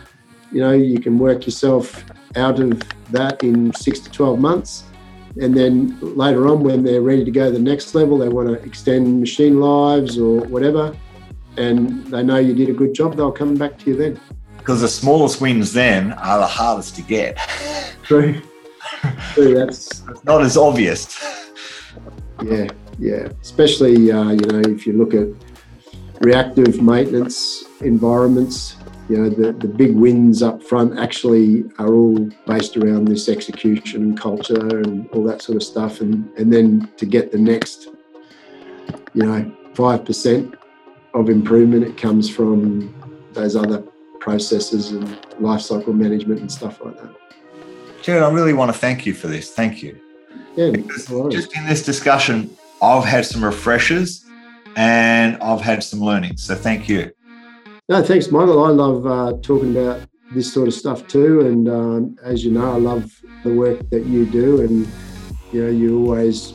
[0.52, 2.04] You know, you can work yourself
[2.36, 4.84] out of that in six to 12 months.
[5.40, 8.48] And then later on, when they're ready to go to the next level, they want
[8.48, 10.96] to extend machine lives or whatever,
[11.58, 14.20] and they know you did a good job, they'll come back to you then
[14.66, 17.36] because the smallest wins then are the hardest to get.
[18.02, 18.42] True.
[19.32, 19.54] True.
[19.54, 21.16] That's not as obvious.
[22.42, 22.66] Yeah,
[22.98, 23.28] yeah.
[23.40, 25.28] Especially uh, you know if you look at
[26.20, 28.76] reactive maintenance environments,
[29.08, 34.16] you know the, the big wins up front actually are all based around this execution
[34.16, 37.86] culture and all that sort of stuff, and and then to get the next,
[39.14, 40.56] you know, five percent
[41.14, 42.92] of improvement, it comes from
[43.32, 43.84] those other
[44.20, 47.14] processes and life cycle management and stuff like that.
[48.02, 49.52] Jared, I really want to thank you for this.
[49.52, 49.98] Thank you.
[50.56, 50.70] Yeah,
[51.28, 54.24] just in this discussion, I've had some refreshers
[54.76, 56.36] and I've had some learning.
[56.36, 57.10] So thank you.
[57.88, 58.64] No, thanks, Michael.
[58.64, 60.00] I love uh, talking about
[60.32, 61.40] this sort of stuff too.
[61.40, 64.60] And um, as you know, I love the work that you do.
[64.60, 64.86] And,
[65.52, 66.52] you know, you always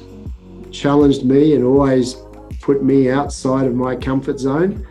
[0.72, 2.16] challenged me and always
[2.62, 4.86] put me outside of my comfort zone.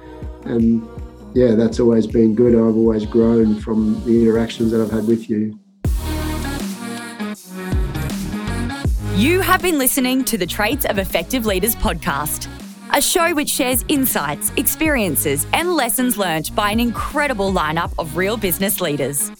[0.44, 0.86] And
[1.34, 2.54] yeah, that's always been good.
[2.54, 5.58] I've always grown from the interactions that I've had with you.
[9.16, 12.48] You have been listening to the Traits of Effective Leaders podcast,
[12.92, 18.36] a show which shares insights, experiences, and lessons learned by an incredible lineup of real
[18.36, 19.30] business leaders.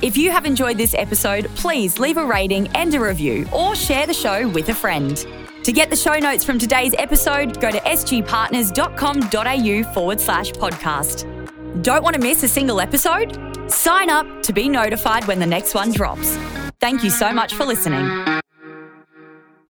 [0.00, 4.06] If you have enjoyed this episode, please leave a rating and a review or share
[4.06, 5.26] the show with a friend.
[5.64, 11.82] To get the show notes from today's episode, go to sgpartners.com.au forward slash podcast.
[11.82, 13.36] Don't want to miss a single episode?
[13.70, 16.36] Sign up to be notified when the next one drops.
[16.80, 18.37] Thank you so much for listening.